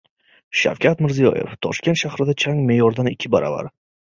Shavkat 0.61 1.03
Mirziyoyev: 1.05 1.53
"Toshkent 1.67 2.01
shahrida 2.05 2.35
chang 2.45 2.65
me’yoridan 2.71 3.13
ikki 3.17 3.35
baravar" 3.37 3.71